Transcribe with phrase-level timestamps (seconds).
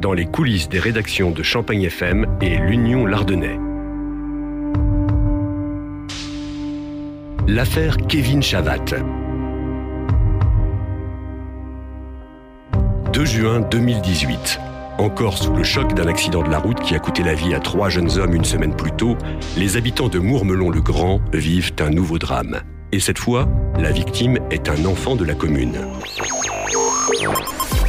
[0.00, 3.58] Dans les coulisses des rédactions de Champagne FM et l'Union Lardonnais.
[7.46, 8.78] L'affaire Kevin Chavat.
[13.12, 14.60] 2 juin 2018.
[14.96, 17.60] Encore sous le choc d'un accident de la route qui a coûté la vie à
[17.60, 19.18] trois jeunes hommes une semaine plus tôt,
[19.58, 22.62] les habitants de Mourmelon-le-Grand vivent un nouveau drame.
[22.92, 25.76] Et cette fois, la victime est un enfant de la commune.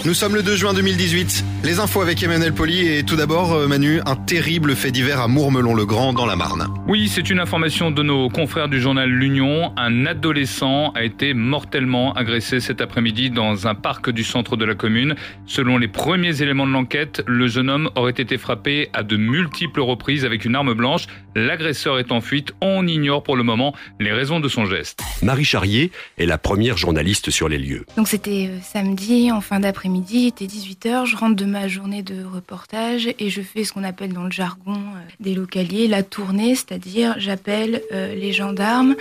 [0.06, 1.44] Nous sommes le 2 juin 2018.
[1.64, 5.28] Les infos avec Emmanuel Poli et tout d'abord, euh, Manu, un terrible fait divers à
[5.28, 6.68] Mourmelon-le-Grand dans la Marne.
[6.88, 9.74] Oui, c'est une information de nos confrères du journal L'Union.
[9.76, 14.76] Un adolescent a été mortellement agressé cet après-midi dans un parc du centre de la
[14.76, 15.16] commune.
[15.46, 19.82] Selon les premiers éléments de l'enquête, le jeune homme aurait été frappé à de multiples
[19.82, 21.08] reprises avec une arme blanche.
[21.36, 22.54] L'agresseur est en fuite.
[22.62, 25.02] On ignore pour le moment les raisons de son geste.
[25.22, 27.86] Marie Charrier est la première journaliste sur les lieux.
[27.98, 31.68] Donc c'était euh, samedi en fin d'après-midi midi, il était 18h, je rentre de ma
[31.68, 35.88] journée de reportage et je fais ce qu'on appelle dans le jargon euh, des localiers
[35.88, 38.96] la tournée, c'est-à-dire j'appelle euh, les gendarmes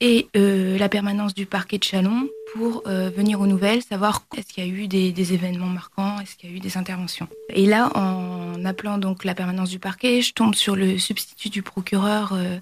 [0.00, 4.46] et euh, la permanence du parquet de Chalon pour euh, venir aux nouvelles, savoir est-ce
[4.52, 7.28] qu'il y a eu des, événements marquants, est-ce qu'il y a eu des interventions.
[7.50, 11.62] Et là, en appelant donc la permanence du parquet, je tombe sur le substitut du
[11.62, 12.58] procureur euh,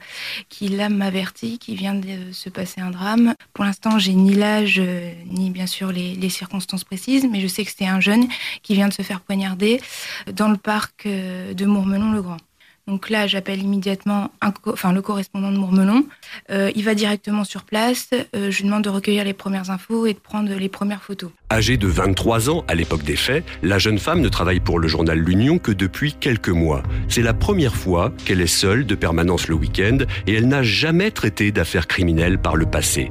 [0.48, 3.34] qui là m'avertit qu'il vient de se passer un drame.
[3.52, 7.46] Pour l'instant, j'ai ni l'âge euh, ni bien sûr les, les, circonstances précises, mais je
[7.46, 8.26] sais que c'est un jeune
[8.62, 9.80] qui vient de se faire poignarder
[10.32, 12.38] dans le parc de Mourmelon-le-Grand.
[12.86, 14.30] Donc là, j'appelle immédiatement
[14.92, 16.04] le correspondant de Mourmelon.
[16.50, 18.10] Euh, il va directement sur place.
[18.12, 21.30] Euh, je lui demande de recueillir les premières infos et de prendre les premières photos.
[21.50, 24.86] Âgée de 23 ans à l'époque des faits, la jeune femme ne travaille pour le
[24.86, 26.82] journal L'Union que depuis quelques mois.
[27.08, 31.10] C'est la première fois qu'elle est seule de permanence le week-end et elle n'a jamais
[31.10, 33.10] traité d'affaires criminelles par le passé.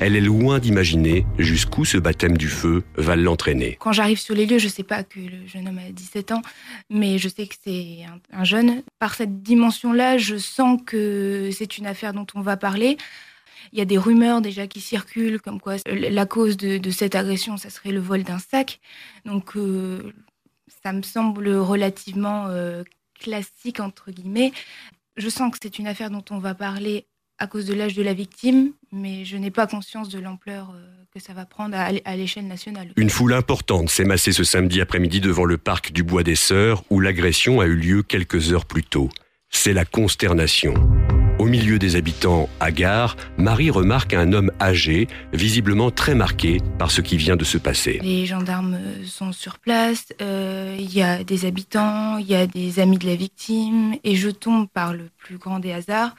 [0.00, 3.76] Elle est loin d'imaginer jusqu'où ce baptême du feu va l'entraîner.
[3.80, 6.32] Quand j'arrive sur les lieux, je ne sais pas que le jeune homme a 17
[6.32, 6.42] ans,
[6.90, 8.82] mais je sais que c'est un, un, jeune.
[8.98, 12.96] Par cette dimension-là, je sens que c'est une affaire dont on va parler.
[13.72, 17.14] Il y a des rumeurs déjà qui circulent, comme quoi la cause de, de cette
[17.14, 18.80] agression, ça serait le vol d'un sac.
[19.24, 20.12] Donc, euh,
[20.84, 22.82] ça me semble relativement euh,
[23.18, 24.52] classique, entre guillemets.
[25.16, 27.06] Je sens que c'est une affaire dont on va parler
[27.38, 30.80] à cause de l'âge de la victime, mais je n'ai pas conscience de l'ampleur euh,
[31.12, 32.92] que ça va prendre à l'échelle nationale.
[32.96, 36.82] Une foule importante s'est massée ce samedi après-midi devant le parc du Bois des Sœurs,
[36.90, 39.08] où l'agression a eu lieu quelques heures plus tôt.
[39.48, 40.74] C'est la consternation.
[41.40, 47.00] Au milieu des habitants hagards, Marie remarque un homme âgé, visiblement très marqué par ce
[47.00, 47.98] qui vient de se passer.
[48.04, 52.78] Les gendarmes sont sur place, euh, il y a des habitants, il y a des
[52.78, 56.14] amis de la victime, et je tombe par le plus grand des hasards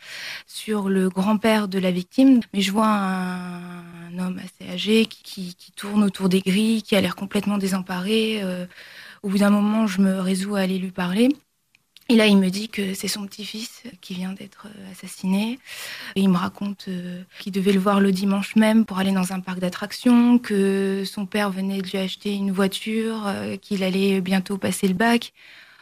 [0.48, 2.42] sur le grand-père de la victime.
[2.54, 7.16] Mais je vois un, homme assez âgé qui, tourne autour des grilles, qui a l'air
[7.16, 8.42] complètement désemparé.
[8.44, 8.66] Euh,
[9.24, 11.30] au bout d'un moment, je me résous à aller lui parler.
[12.08, 15.58] Et là, il me dit que c'est son petit-fils qui vient d'être assassiné.
[16.16, 16.88] Et il me raconte
[17.40, 21.26] qu'il devait le voir le dimanche même pour aller dans un parc d'attractions, que son
[21.26, 23.28] père venait de lui acheter une voiture,
[23.62, 25.34] qu'il allait bientôt passer le bac.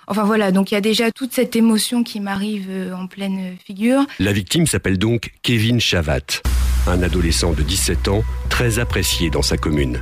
[0.08, 4.06] Enfin voilà, donc il y a déjà toute cette émotion qui m'arrive en pleine figure.
[4.20, 6.42] La victime s'appelle donc Kevin Chavat,
[6.88, 10.02] un adolescent de 17 ans très apprécié dans sa commune.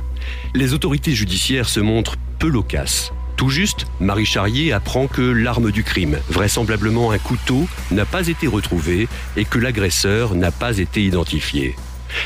[0.54, 3.12] Les autorités judiciaires se montrent peu loquaces.
[3.42, 8.46] Tout juste, Marie Charrier apprend que l'arme du crime, vraisemblablement un couteau, n'a pas été
[8.46, 11.74] retrouvée et que l'agresseur n'a pas été identifié.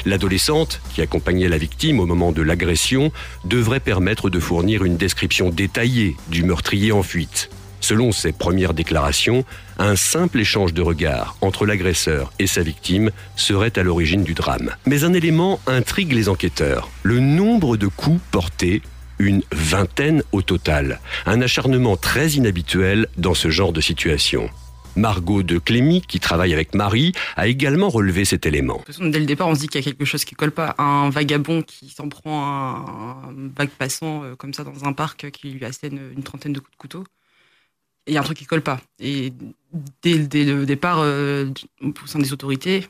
[0.05, 3.13] L'adolescente, qui accompagnait la victime au moment de l'agression,
[3.47, 7.49] devrait permettre de fournir une description détaillée du meurtrier en fuite.
[7.81, 9.47] Selon ses premières déclarations,
[9.79, 14.73] un simple échange de regards entre l'agresseur et sa victime serait à l'origine du drame.
[14.85, 18.83] Mais un élément intrigue les enquêteurs, le nombre de coups portés
[19.19, 21.01] une vingtaine au total.
[21.27, 24.51] Un acharnement très inhabituel dans ce genre de situation.
[24.97, 28.83] Margot de Clémy, qui travaille avec Marie, a également relevé cet élément.
[28.99, 30.75] Dès le départ, on se dit qu'il y a quelque chose qui colle pas.
[30.79, 35.51] Un vagabond qui s'en prend un, vague passant euh, comme ça dans un parc qui
[35.51, 37.05] lui assène une trentaine de coups de couteau.
[38.07, 38.81] Il y a un truc qui colle pas.
[38.99, 39.33] Et
[40.03, 41.51] dès, dès le départ, euh,
[41.83, 42.87] au sein des autorités,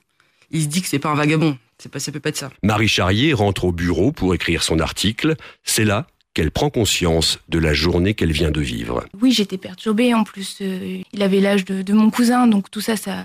[0.50, 1.59] il se dit que c'est pas un vagabond.
[1.79, 2.50] C'est pas, ça peut pas être ça.
[2.62, 5.37] Marie Charrier rentre au bureau pour écrire son article.
[5.65, 6.06] C'est là
[6.37, 9.06] qu'elle prend conscience de la journée qu'elle vient de vivre.
[9.23, 10.12] Oui, j'étais perturbée.
[10.12, 13.25] En plus, euh, il avait l'âge de, mon cousin, donc tout ça, ça,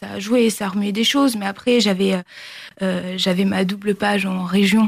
[0.00, 1.34] ça a joué, ça a remué des choses.
[1.34, 2.22] Mais après, j'avais,
[2.82, 4.86] euh, j'avais ma double page en région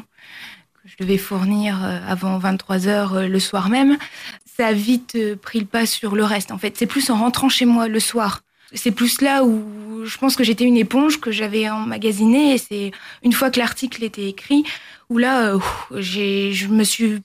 [0.85, 3.99] que je devais fournir euh, avant 23 heures le soir même.
[4.47, 6.53] Ça a vite pris le pas sur le reste.
[6.53, 8.43] En fait, c'est plus en rentrant chez moi le soir
[8.75, 12.91] c'est plus là où je pense que j'étais une éponge que j'avais emmagasinée c'est
[13.23, 14.65] une fois que l'article était écrit
[15.11, 15.59] où là,
[15.95, 17.21] j'ai, je me suis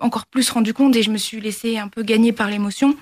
[0.00, 2.96] encore plus rendu compte et je me suis laissée un peu gagner par l'émotion.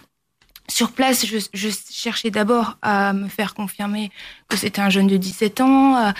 [0.70, 4.10] Sur place, je, cherchais d'abord à me faire confirmer
[4.48, 6.12] que c'était un jeune de 17 ans,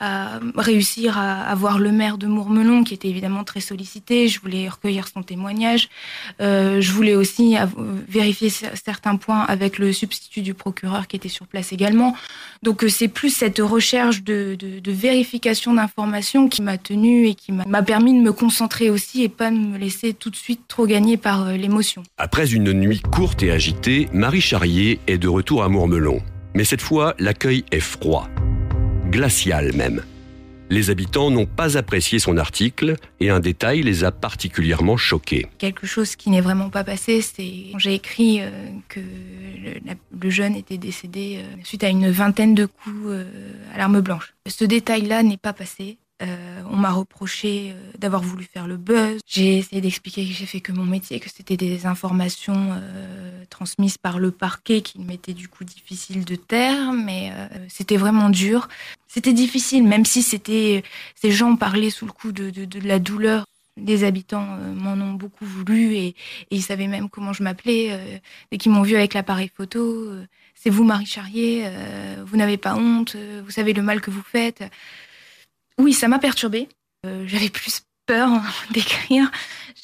[0.00, 4.28] à, réussir à, avoir le maire de Mourmelon, qui était évidemment très sollicité.
[4.28, 5.88] Je voulais recueillir son témoignage.
[6.40, 7.56] Euh, je voulais aussi
[8.08, 12.16] vérifier certains points avec le substitut du procureur qui était sur place également.
[12.62, 17.34] Donc euh, c'est plus cette recherche de, de, de vérification d'informations qui m'a tenue et
[17.34, 20.62] qui m'a permis de me concentrer aussi et pas de me laisser tout de suite
[20.68, 22.02] trop gagner par euh, l'émotion.
[22.18, 26.20] Après une nuit courte et agitée, Marie Charrier est de retour à Mourmelon.
[26.54, 28.28] Mais cette fois, l'accueil est froid,
[29.10, 30.02] glacial même.
[30.68, 35.46] Les habitants n'ont pas apprécié son article et un détail les a particulièrement choqués.
[35.58, 38.50] Quelque chose qui n'est vraiment pas passé, c'est j'ai écrit euh,
[38.88, 43.24] que le, jeune était décédé euh, suite à une vingtaine de coups euh,
[43.72, 44.34] à l'arme blanche.
[44.48, 45.98] Ce détail-là n'est pas passé.
[46.22, 49.20] Euh, on m'a reproché euh, d'avoir voulu faire le buzz.
[49.26, 53.98] J'ai essayé d'expliquer que j'ai fait que mon métier, que c'était des informations euh, transmises
[53.98, 57.32] par le parquet qui m'étaient du coup difficiles de taire, mais
[57.68, 58.68] c'était vraiment dur.
[59.08, 60.82] C'était difficile, même si c'était
[61.14, 62.50] ces gens parlaient sous le coup de,
[62.82, 63.44] la douleur.
[63.76, 66.14] Les habitants m'en ont beaucoup voulu et,
[66.50, 68.20] ils savaient même comment je m'appelais.
[68.50, 70.10] dès qu'ils m'ont vu avec l'appareil photo,
[70.54, 71.64] c'est vous Marie Charrier,
[72.24, 74.64] vous n'avez pas honte, vous savez le mal que vous faites.
[75.78, 76.68] Oui, ça m'a perturbée.
[77.04, 78.30] Euh, j'avais plus peur
[78.72, 79.30] d'écrire,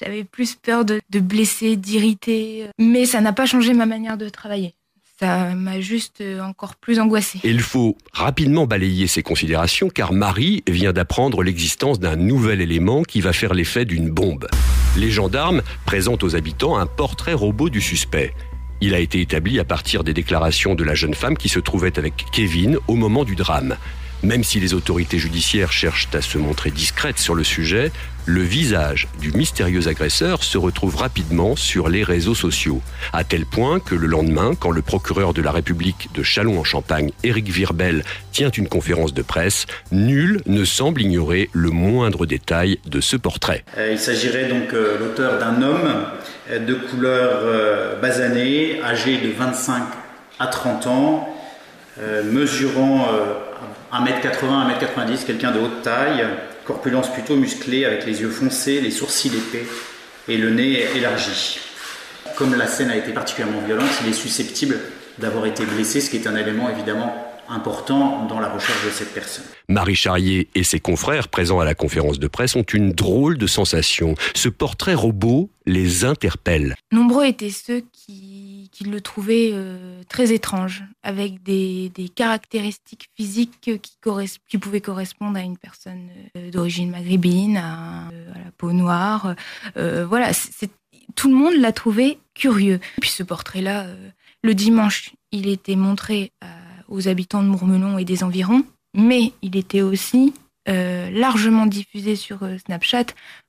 [0.00, 4.74] j'avais plus peur de, blesser, d'irriter, mais ça n'a pas changé ma manière de travailler.
[5.20, 7.40] Ça m'a juste euh, encore plus angoissée.
[7.44, 13.20] il faut rapidement balayer ces considérations car Marie vient d'apprendre l'existence d'un nouvel élément qui
[13.20, 14.48] va faire l'effet d'une bombe.
[14.96, 18.34] Les gendarmes présentent aux habitants un portrait robot du suspect.
[18.80, 22.00] Il a été établi à partir des déclarations de la jeune femme qui se trouvait
[22.00, 23.76] avec Kevin au moment du drame.
[24.22, 27.90] Même si les autorités judiciaires cherchent à se montrer discrètes sur le sujet,
[28.24, 32.80] le visage du mystérieux agresseur se retrouve rapidement sur les réseaux sociaux,
[33.12, 37.48] à tel point que le lendemain, quand le procureur de la République de Châlons-en-Champagne, Éric
[37.48, 43.16] Virbel, tient une conférence de presse, nul ne semble ignorer le moindre détail de ce
[43.16, 43.64] portrait.
[43.76, 46.04] Euh, il s'agirait donc euh, l'auteur d'un homme
[46.48, 49.82] euh, de couleur basanée, âgé de 25
[50.38, 51.28] à 30 ans,
[52.24, 53.08] mesurant
[53.92, 56.24] 1m80, 1m90, quelqu'un de haute taille,
[56.64, 59.66] corpulence plutôt musclée, avec les yeux foncés, les sourcils épais
[60.28, 61.58] et le nez élargi.
[62.36, 64.78] Comme la scène a été particulièrement violente, il est susceptible
[65.18, 69.12] d'avoir été blessé, ce qui est un élément évidemment important dans la recherche de cette
[69.12, 69.44] personne.
[69.68, 73.46] Marie Charrier et ses confrères présents à la conférence de presse ont une drôle de
[73.46, 74.14] sensation.
[74.34, 76.74] Ce portrait robot les interpelle.
[76.92, 78.31] Nombreux étaient ceux qui,
[78.82, 85.42] qui le trouvaient euh, très étrange, avec des, caractéristiques physiques qui, qui, pouvaient correspondre à
[85.42, 89.34] une personne euh, d'origine maghrébine, à, la peau noire.
[89.76, 90.30] Euh, voilà,
[91.14, 92.80] tout le monde l'a trouvé curieux.
[92.98, 93.86] Et puis ce portrait-là,
[94.42, 96.32] le dimanche, il était montré
[96.88, 98.64] aux habitants de Mourmelon et des environs,
[98.94, 100.32] mais il était aussi
[100.68, 103.06] euh, largement diffusé sur euh, Snapchat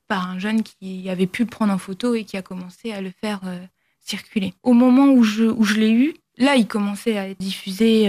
[0.08, 3.00] par un jeune qui avait pu le prendre en photo et qui a commencé à
[3.00, 3.64] le faire euh,
[4.04, 4.54] circuler.
[4.62, 8.06] Au moment où je, où je l'ai eu, là, il commençait à être diffusé,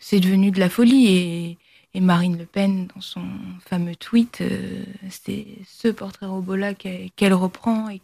[0.00, 1.58] c'est devenu de la folie et,
[2.00, 3.22] Marine Le Pen, dans son
[3.68, 4.40] fameux tweet,
[5.10, 8.00] c'est ce portrait robot-là qu'elle reprend et,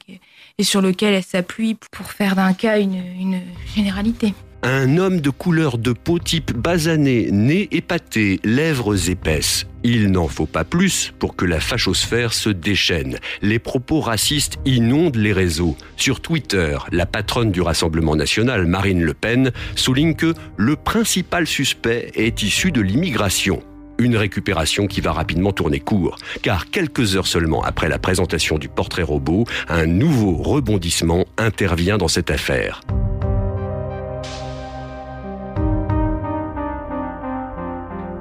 [0.59, 3.41] et, sur lequel elle s'appuie pour faire d'un cas une, une
[3.77, 4.35] généralité.
[4.67, 9.67] Un homme de couleur de peau type basané, nez épaté, lèvres épaisses.
[9.83, 13.19] Il n'en faut pas plus pour que la fachosphère se déchaîne.
[13.43, 15.77] Les propos racistes inondent les réseaux.
[15.99, 22.11] Sur Twitter, la patronne du Rassemblement national, Marine Le Pen, souligne que le principal suspect
[22.15, 23.63] est issu de l'immigration.
[23.99, 28.71] Une récupération qui va rapidement tourner court, car quelques heures seulement après la présentation du
[28.71, 32.81] portrait robot, un nouveau rebondissement intervient dans cette affaire.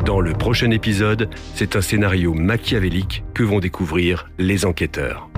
[0.06, 5.30] Dans le prochain épisode, c'est un scénario machiavélique que vont découvrir les enquêteurs.